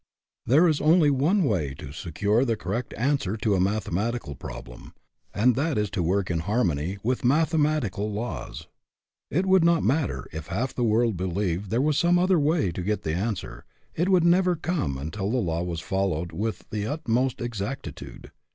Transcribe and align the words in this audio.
There 0.47 0.67
is 0.67 0.81
only 0.81 1.11
one 1.11 1.43
way 1.43 1.75
to 1.75 1.91
secure 1.91 2.43
the 2.43 2.55
correct 2.57 2.91
answer 2.97 3.37
to 3.37 3.53
a 3.53 3.59
mathematical 3.59 4.33
problem; 4.33 4.95
and 5.31 5.53
that 5.55 5.77
is 5.77 5.91
to 5.91 6.01
work 6.01 6.31
in 6.31 6.39
harmony 6.39 6.97
with 7.03 7.23
mathematical 7.23 8.11
laws. 8.11 8.65
It 9.29 9.45
would 9.45 9.63
not 9.63 9.83
matter 9.83 10.27
if 10.31 10.47
half 10.47 10.73
the 10.73 10.83
world 10.83 11.17
believed 11.17 11.69
there 11.69 11.83
was 11.83 11.99
some 11.99 12.17
other 12.17 12.39
way 12.39 12.71
to 12.71 12.81
get 12.81 13.03
the 13.03 13.13
answer, 13.13 13.63
it 13.93 14.09
would 14.09 14.23
never 14.23 14.55
come 14.55 14.97
until 14.97 15.29
the 15.29 15.37
law 15.37 15.61
was 15.61 15.81
fol 15.81 16.09
lowed 16.09 16.31
with 16.31 16.65
the 16.71 16.87
utmost 16.87 17.39
exactitude. 17.39 18.31